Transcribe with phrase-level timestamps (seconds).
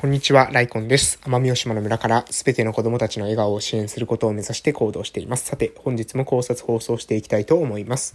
[0.00, 1.18] こんにちは、ライコンです。
[1.24, 5.46] 奄美大島の村からすべての子供たちの笑顔を支援することを目指して行動しています。
[5.46, 8.14] さて、本日も考察放送していきたいと思います。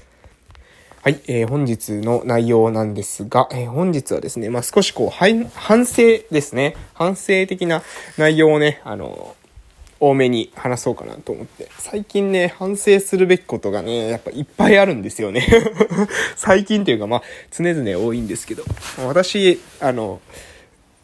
[1.01, 6.77] はい、えー、本日の内容なんですが、えー、本日はですね、まあ、少しこう、反省ですね。
[6.93, 7.83] 反省的な
[8.17, 9.35] 内容をね、あの、
[9.99, 11.67] 多めに話そうかなと思って。
[11.79, 15.45] 最近ね、反省するべきことがね、やっぱいっぱいあるんですよね。
[16.37, 18.63] 最近というか、まあ、常々多いんですけど。
[19.05, 20.21] 私、あの、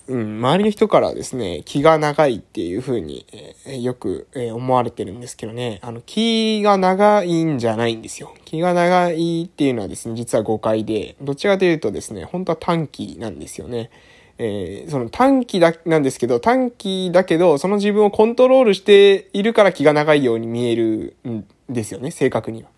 [0.10, 8.34] うん、周りの人からですね、気が長いっていう風に、えー、よく、えー、思われてるんですけどね、あの、気が長いんじゃないんですよ。
[8.44, 13.91] 気が長いっていうのはですね、実は誤解で、どちらかというとですね、本当は短期なんですよね。
[14.40, 22.70] えー、その短期だ、なんですけど、短期だけど、その自分をコントロールしているから気が長いように見えるんですよね、正確には。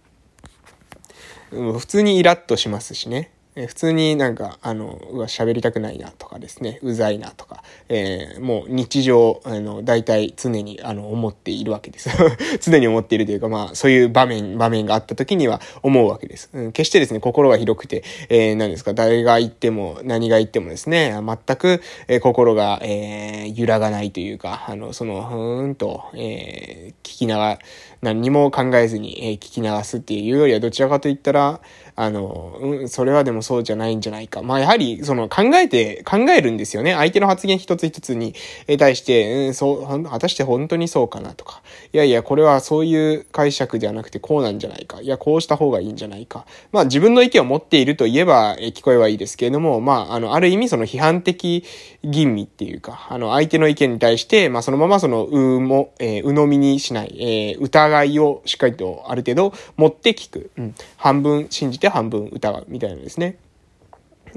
[1.54, 3.32] うん、普通にイラッとしますしね。
[3.56, 12.10] え普通になんか、あの、うわ、喋りたくないなとかですね、うざいなとか、えー、もう日常、あの、大体常に、あの、思っているわけです。
[12.62, 16.50] 常に思っているというか、まあ、そういう場面、場面があった時には思うわけです。
[16.54, 27.60] うん、決してですね、心が広くて、えー、何ですか、誰が言っても、何が言ってもですね、全く、えー、心が、えー、揺らがないというか、あの、その、ふーんと、えー、聞きながら、
[28.02, 31.62] 何にも考えずに、え、聞き流すっていうよりは、どちらかといったら、
[31.96, 34.42] あの、うん、それはでもそうじゃないんじゃないか。
[34.42, 36.94] まあ、やはり、その、考えて、考えるんですよね。
[36.94, 38.34] 相手の発言一つ一つに
[38.80, 41.62] 対して、うん、そう、果たして本当にそうかなとか。
[41.94, 45.00] いやいや、これはそういう解釈ではなくてこうなんじゃないか。
[45.02, 46.46] いや、こうした方がいいんじゃないか。
[46.72, 51.64] まあ、自分の意見を持っていると言えば、え聞こえはいいですけれども、まあ、あの、ある意味その批判的
[52.04, 60.52] 吟味っていうか、あの、相手の意見に対して、まあ、そのままその、うも、えー、鵜呑みにしない、えー、疑いをしっかりとある程度持って聞く。
[60.58, 60.76] うん。
[60.98, 63.38] 半分信じて半分疑うみたいなですね。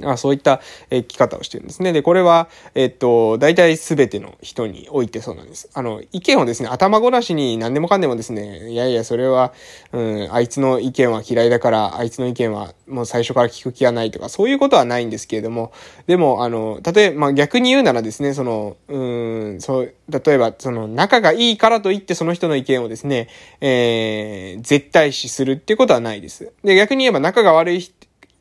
[0.02, 1.92] あそういった、え生き方をしてるんですね。
[1.92, 5.68] で、これは、えっと、大体すべての人においてそうなんです。
[5.74, 9.52] あの、意見をですね、頭ごなしに何でもかんでもですね、いやいや、それは、
[9.92, 15.72] うん、あいつの意見は嫌いだから、あいつの意見はもう最初から聞く気はないとか、そういうことはないんですけれども、
[16.06, 18.98] でも、あの、例えば、まあ、逆に言うならですね、その、う
[19.54, 23.28] ん、そう、例えば、その、仲がいいからといってその人の意見をですね、
[23.60, 26.52] えー、絶対視するっていうことはないです。
[26.62, 27.94] で、逆に言えば仲が悪い人、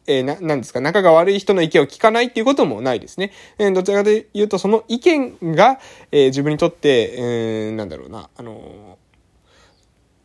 [0.07, 3.31] えー、な、なんですか、仲が悪い人の意見を聞かないっていうこともないですね。
[3.57, 5.79] えー、どちらかというと、その意見が、
[6.11, 8.97] えー、自分にとって、えー、なんだろうな、あの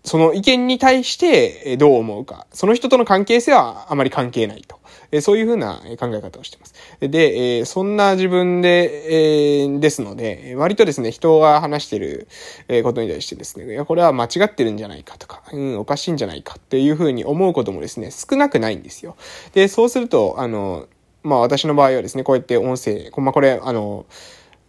[0.05, 2.47] その意見に対してどう思うか。
[2.53, 4.78] その人との関係性はあまり関係ないと。
[5.11, 6.75] えそういうふうな考え方をしています。
[7.01, 12.29] で、えそんな自分で、えですので、割とですね、人が話している
[12.83, 19.17] ことに対してですね、いや、これは間違ってるんじゃないかとか、うん、おかしいんじゃないかっていうふうに思うこともですね、少なくないんですよ。
[19.55, 20.87] で、そうすると、あの、
[21.23, 24.07] まあ私の場合はですね、こうやって音声、まあこれ、あの、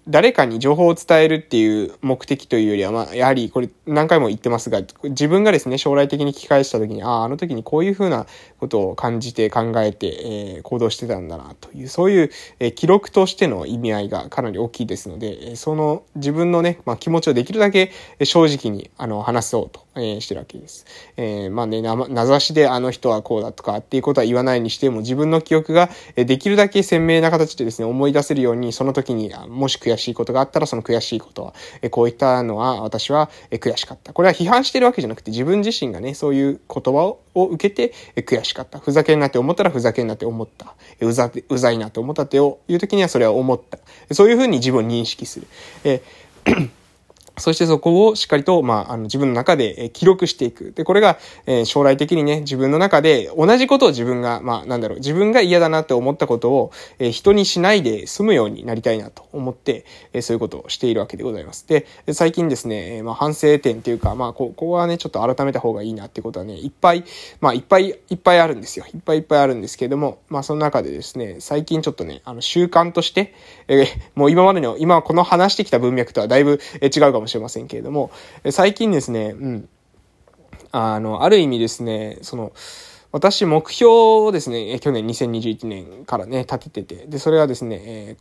[0.07, 8.25] 誰かに情報を伝えるっていう目的というよりは、まあ、やはりこれ何回も言ってますが、自分がですね、将来的に聞き返した時に、ああ、あの時にこういうふうな
[8.59, 17.91] ことを感じて考えて、えー、行動してたんだな、という、そういう、えー、記録としての意味合いがかなり大きいですので、その自分のね、まあ、気持ちをできるだけ
[18.23, 20.85] 正直に、あの、話そうと、えー、してるわけです。
[21.17, 34.13] えー、まあね、名指しであの人はこうだとかっていうことは言わないにしても、自分の記憶ができるだけ鮮明な形でですね、思い出せるように、その時に、もし悔しいことがあったら、その悔しいことは、えこういったのは私は悔しかった。
[34.13, 38.79] これは批判してるわけじゃなくて、自分自身がね、そういう言葉を受けて悔しかった。
[38.79, 40.75] ふざけんなって思ったらふざけんなって思った。
[41.01, 43.79] うざ、うざいなって思ったっていう時にはそれは思った。
[44.13, 45.47] そういうふうに自分を認識する。
[45.83, 46.01] え
[47.39, 50.71] そしてそこをしっかりと、まあ、あの、自分の中で、え記録していく。
[50.71, 61.67] で、これが、えー、将来的にね、自分の中で同じことを自分が、まあ、なんだろう、自分が嫌だなって思ったことを、えー、人にしないで済むようになりたいなと思って、えー、そういうことをしているわけでございます。
[61.67, 67.03] で、最近ですね、えまあ、反省点っていうか、まあ、ここはね、ちょっと改めた方がいいなってことはね、いっぱい、
[67.41, 68.85] まあ、いっぱいいっぱいあるんですよ。
[68.93, 73.33] いっぱいいっぱいあるんですけれども、まあ、その中でですね、最近ちょっとね、あの、習慣として、
[73.67, 78.11] えもう今までの、今この話してきた文脈とはだいぶ、え違うかもしれませんけれども、
[78.49, 79.69] 最近ですね、うん。
[80.71, 82.51] あの、ある意味ですね、その、
[83.11, 88.17] 私、目標をですね、去年2021年からね、立ててて、で、それはですね、え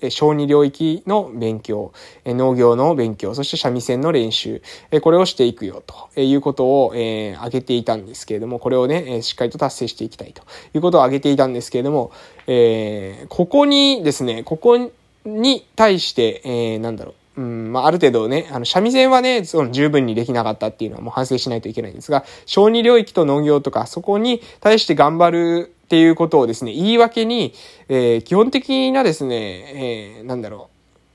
[0.00, 1.92] ー、小児領域の勉強、
[2.24, 10.42] え農業の勉強、そして三味線の練習、えこれをしていくよ、ということを、えー、挙げていたんですけれども、これをね、えしっかりと達成していきたいと
[10.72, 12.10] いうことを挙げていたんですけれども、
[12.46, 14.90] えー、ここにですね、ここ
[15.26, 27.54] に対して、えー、なんだろう、うん、まあ、ある程度ね、あの、三味線はね、その十分にできなかったっていうのはもう反省しないといけないんですが、小児領域と農業とか、そこに対して頑張るっていうことをですね、言い訳に、
[27.88, 30.69] えー、基本的なですね、えー、なんだろう、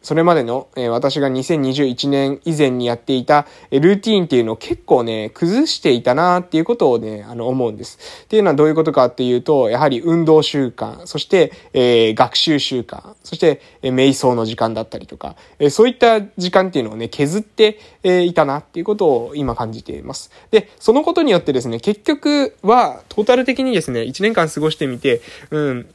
[0.05, 7.97] それまでの、え、私が2021年以前にやっていた、え、ルーティーンっていうのを結構ね、崩していたなっていうことをね、あの、思うんです。
[8.25, 20.29] っていうのはどういうことかっていうと、やはり運動習慣、そして、えー、学習習慣、そして、えー、瞑想の時間だったりとか、えー、そういった時間っていうのをね、削って、え、いたなっていうことを今感じています。
[20.51, 25.87] で、そのことによってですね、結局は、トータル的にですね、1年間過ごしてみて、うん、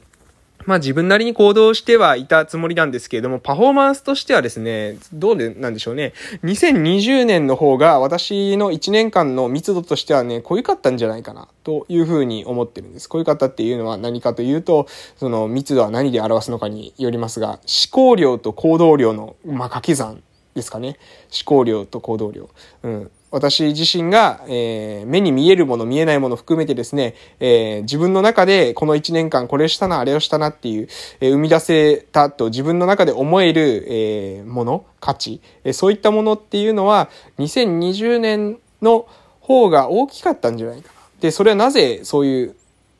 [0.65, 6.13] まあ自分なりに行動してはいたつもりなんですけれども、パフォーマンスとしてはですね、どうでなんでしょうね。
[6.43, 13.09] 2020年の方が私の1年間の密度としてはね、濃ゆかったんじゃないかな、というふうに思ってるんです。
[13.09, 14.87] 濃ゆかったっていうのは何かというと、
[15.17, 17.59] その密度は何で表すのかによりますが、思
[17.91, 20.21] 考量と行動量の、まあ、掛け算
[20.55, 20.97] ですかね。
[21.31, 22.49] 思考量と行動量。
[22.83, 23.11] うん。
[23.31, 30.87] 私自身が、えー、目に見えるもの、見えないもの含めてですね、えー、自分の中でこの1年間これしたな、あれをしたなっていう、
[31.21, 39.07] えー、生み出せたと自分の中で思える、えもの、価値、えそういったものっていうのは、2020年の
[39.39, 40.93] 方が大きかったんじゃないかな。
[41.21, 42.55] で、それはなぜそういう、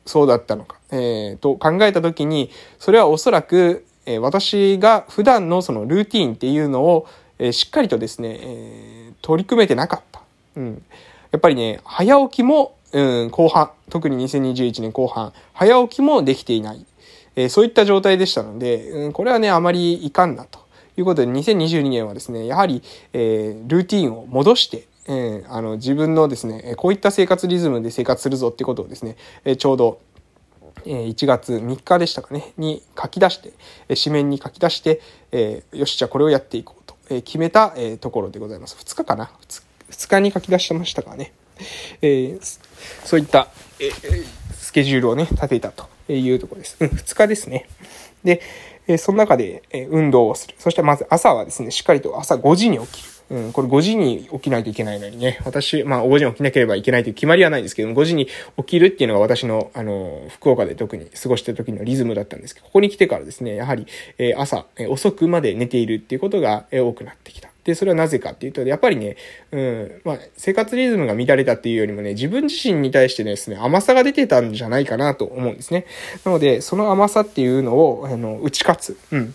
[0.06, 7.06] そうだったのか、えー、と考えたときに、それはおそらく、え私が普段のそのルーティンっていうのを、
[7.38, 10.11] えしっかりとですね、え取り組めてなかった。
[10.56, 10.82] うん。
[11.30, 16.86] やっぱりね、早起きも、うん、後半、特に2021年後半、早起きもできていない。
[17.36, 20.60] えー、そういった状態でしたので、うん、これはね、あまりいかんなと
[20.96, 22.82] いうことで、2022年はですね、やはり、
[23.12, 30.00] えー、ルーティンを戻して、えー、あの、自分のですね、こういった生活リズムで生活するぞってことをですね、え、ちょうど、
[30.84, 33.52] え、1月3日でしたかね、に書き出して、
[33.88, 35.00] え、紙面に書き出して、
[35.32, 38.76] え、よし、じゃあこれをやっていこうと、え、決めた、え、ところでございます。
[38.78, 39.62] 2日かな？2,
[40.02, 41.32] 2日に書き出してましたかね。
[42.00, 42.58] えー、
[43.04, 46.76] そういった、えー、スケジュールをね、立てたというところです。
[46.80, 47.68] うん、2日ですね。
[48.24, 48.40] で、
[48.88, 50.54] えー、その中で、え、運動をする。
[50.58, 53.12] そしてまず朝はですね、しっかりと朝5時に起きる。
[53.30, 58.26] うん、これ5時に起きないといけないのにね、私、まあ5時に起きなければいけないという決まりはないんですけども、5時に
[58.58, 63.86] 起きるっていうのが私の、あの、福岡で特に過ごしてる時のリズムだったんですけど、ここに来てからですね、やはり、
[64.18, 67.51] え、朝、え、遅くまで寝ているっていうことが、え、多くなってきた。
[67.64, 69.16] で、それはなぜかっていうと、やっぱりね、
[69.52, 75.86] うん、まあ、生活リズムが乱れたっていうよりもね、自分自身に対してですね、甘さが出てたんじゃないかなと思うんですね。
[76.24, 78.98] なので、その甘さっていうのを、あの、打ち勝つ。
[79.12, 79.34] うん。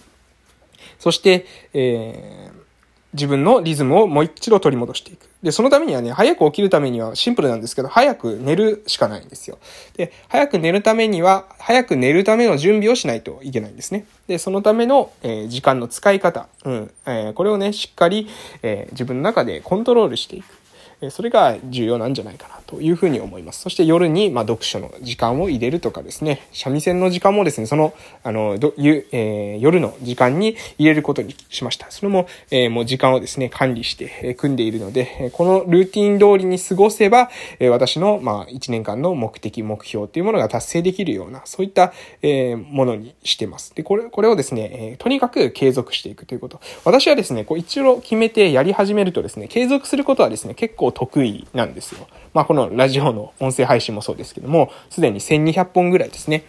[1.00, 2.67] そして、えー、
[3.14, 5.30] 自分のリズムをもう一度取り戻していく。
[5.42, 9.60] で、そのためにはね、早く起きるためにはシンプルなんですけど、早く寝るしかないんですよ。
[9.96, 14.06] で、早く寝るためには、早く寝るための準備をしないといけないんですね。
[14.28, 18.28] で、そのための、えー、時間の使い方、うん、えー、これをね、しっかり、
[18.62, 20.57] えー、自分の中でコントロールしていく。
[21.12, 23.62] それが重要なんじゃないかなというふうに思います。
[23.62, 31.92] そして夜に、ま読書の時間を入れるとかですね、三味線の時間もですね、その、あの、どゆえー、夜の時間に入れることにしました。
[31.92, 37.30] それも、えー、もう時間をですね、管理して、え、組んでいるので、このルーティン通りに過ごせば、
[37.60, 43.74] え私の、まあ、1年間の目的、目標というものが達成できるような、そういった、えものにしてます。
[43.76, 46.60] で、これ、これをですね、えとにかく継続していくということ。
[46.84, 52.08] 私はですね、こう一度決めてやり始めるとですね、継続することはですね、結構得意なんですよ。
[52.34, 56.44] まあ、このラジオの音声配信もそうですけども、すでに1200本ぐらいですね。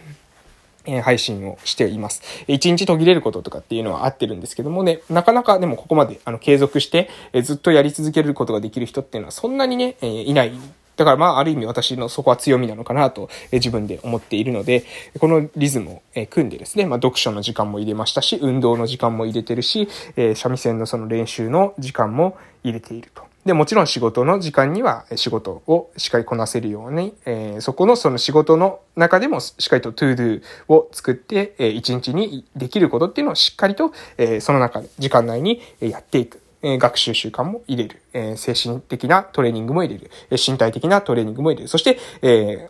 [0.85, 2.21] え配信をしています。
[2.47, 10.51] 1日途切れることとかっていうのは合ってるんですけどもね、なかなかでもここまであの継続して、えずっとやり続けることができる人っていうのはそんなにね、えいない
[10.99, 14.83] だからまあ、ある意味私のそこは強みなのかなと、え自分で思っているので、
[15.19, 23.28] このリズムを、え組んでですね、まあ、読書の時間も入れましたし、運動の時間も入れてるし、え三味線のその練習の時間も入れていると。
[23.49, 36.43] で、もちろん仕事の時間には仕事をしっかりこなせるように、えー、そこのその仕事の中でもしっかりと to do を作って、えー、一日にできることっていうのをしっかりと、えー、その中で、時間内にやっていく。
[36.61, 38.01] え学習習慣も入れる。
[38.11, 40.11] え精神的なトレーニングも入れる。
[40.29, 41.69] え身体的なトレーニングも入れる。
[41.69, 42.69] そして、え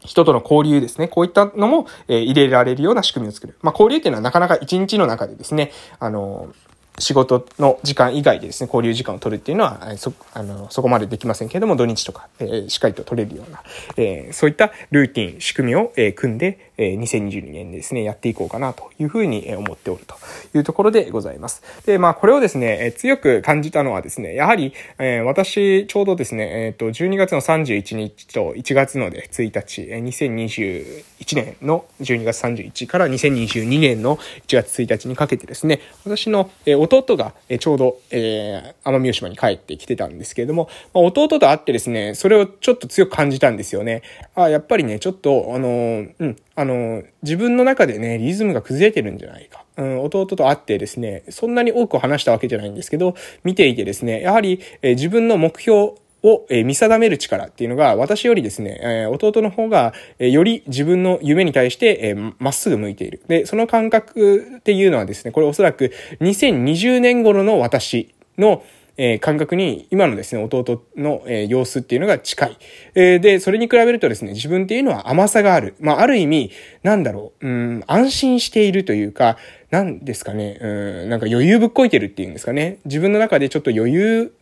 [0.00, 1.08] 人との交流ですね。
[1.08, 3.58] こういったのも、え入れられるような仕組みを作る。
[3.60, 6.54] まあ、交流っていうのはなかなか一日の中でですね、あの
[6.98, 13.62] 仕事の時間以外でですね、交流時間を取るっていうのは、そ、あの、そこまでできませんけれども、土日とか、えー、しっかりと取れるような、
[13.96, 20.16] えー、そういったルーティン、仕組みを、えー、組んで、2022年ですね、やっていこうかなというふうに思っておると
[20.56, 21.62] いうところでございます。
[21.86, 31.04] で、まあ、これをですね、強く感じたのはですね、やはり、え、私、ちょうどですね、えっ、と、12月の31日と1月ので1日、2021
[31.36, 44.02] 年の12月31から2022年の1月1日にかけてですね、私の、弟が、ちょうど、え、奄美大島に帰ってきてたんですけれども、ま、弟と会ってですね、それをちょっと強く感じたんですよね。
[44.34, 49.64] あやっぱりね、ちょっと、あのうん、あの、自分の中でね、リズムが崩れてるんじゃないか。
[49.76, 55.92] うん、弟と会ってですね、そんなに多く話したわけじゃないんですけど、見ていてですね、やはり、え、自分の目標
[56.22, 63.22] を、え、見定める力っていうのが、私よりですね、え、弟の方が、え、より自分の夢に対して、え、まっすぐ向いている。
[63.28, 65.90] で、その感覚っていうのはですね、これおそらく
[66.20, 68.62] 2020年頃の私の、
[68.96, 72.58] え、感覚に今のですね、弟の、え、様子っていうのが近い。
[72.94, 75.74] え、で、それに比べるとですね、自分っていうのは甘さがある。
[75.80, 76.50] まあ、ある意味、
[76.82, 79.38] なんだろう、うん、安心しているというか、
[79.70, 80.66] なんですかね、う
[81.06, 82.78] ん、なんか余裕ぶっこいてるっていうんですかね。
[82.84, 84.34] 自分の中でちょっと余裕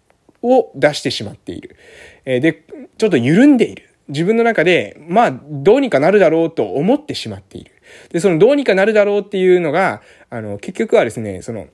[0.42, 1.76] を出してしまっている。
[2.25, 2.64] え、で、
[2.99, 3.90] ちょっと緩んでいる。
[4.09, 7.71] 自分の中で、まあ、どうにかなるだろうと思ってしまっている。
[8.11, 11.69] で、そのどうにかなるだろうっていうのが、あの、結局はですね、その、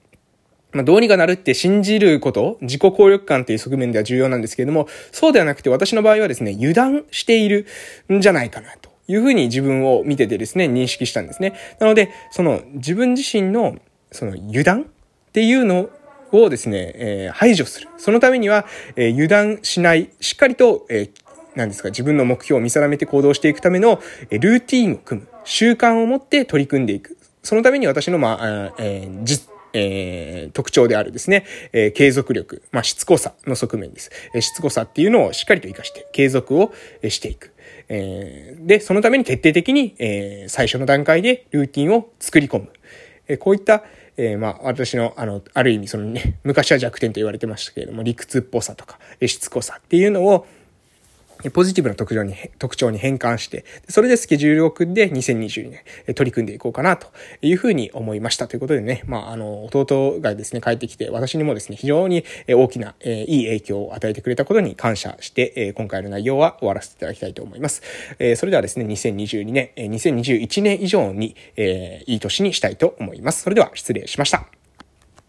[0.73, 7.67] まあ、どうにかなるって信じること、自己効力感っていう側面では重要なんですけれども、そうではなくて私の場合はですね、油断している
[8.13, 11.55] んじゃないかなというふうに自分を見ててですね、認識したんですね。
[11.81, 13.77] なので、その自分自身の
[14.13, 14.85] その油断っ
[15.33, 15.89] ていうの
[16.33, 17.89] をですね、えー、排除する。
[17.97, 21.11] そのためには、えー、油断しない、しっかりと、えー、
[21.55, 25.29] 何ですか、自分の目標を見定めて行動していくための、えルーティーンを組む。
[25.45, 27.17] 習慣を持って取り組んでいく。
[27.43, 34.11] そのために私の、まあ、えー、実、えー、特徴であるですね、えー、継続力、まあ、しつこさの側面です。
[34.35, 36.73] えー、しつこさっていうのをしっかりと活かして継続を
[37.09, 37.53] していく。
[37.89, 42.73] えー、で、そのために徹底的に、えー、最初の段階でルーティンを作り込む。
[43.29, 43.85] えー、こういった、
[44.17, 50.47] えー、まあ、私の、あの、ある意味、そのね、昔は弱点と言われてましたけれども、理屈っぽさとか、しつこさっていうのを、
[51.51, 57.09] ポジティブな特徴に、特徴に変換して、それでスケジュールを組んで2022年取り組んでいこうかなと
[57.43, 67.83] いうふうに思いましたということでね、まあ、あの、弟がですね、帰ってきて、私にもですね、非常に大きな、えいい影響を与えてくれたことに感謝して、え今回の内容は終わらせていただきたいと思います。
[68.19, 73.43] えそれではですね、2022年、2021年以上に、えいい年にしたいと思います。
[73.43, 74.66] それでは失礼しました。